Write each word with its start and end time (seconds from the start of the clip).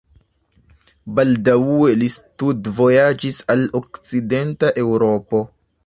Baldaŭe 1.19 1.91
li 2.03 2.09
studvojaĝis 2.15 3.39
al 3.57 3.65
okcidenta 3.83 4.77
Eŭropo. 4.87 5.49